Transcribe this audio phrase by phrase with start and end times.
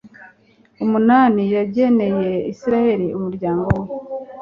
[0.83, 3.85] umunani yageneye Israheli umuryango we